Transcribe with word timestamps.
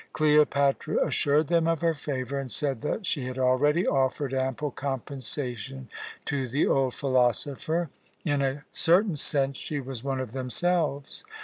Cleopatra 0.13 1.05
assured 1.05 1.45
them 1.47 1.67
of 1.67 1.81
her 1.81 1.93
favour, 1.93 2.39
and 2.39 2.51
said 2.51 2.81
that 2.81 3.05
she 3.05 3.27
had 3.27 3.37
already 3.37 3.85
offered 3.85 4.33
ample 4.33 4.71
compensation 4.71 5.89
to 6.25 6.47
the 6.47 6.65
old 6.65 6.95
philosopher. 6.95 7.91
In 8.25 8.41
a 8.41 8.65
certain 8.71 9.15
sense 9.15 9.57
she 9.57 9.79
was 9.79 10.03
one 10.03 10.19
of 10.19 10.31
themselves. 10.31 11.23